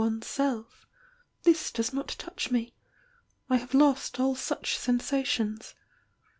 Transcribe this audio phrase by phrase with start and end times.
[0.01, 0.87] °^^ self,
[1.43, 2.73] this does not touch me
[3.51, 5.75] I have lost aU such sensations.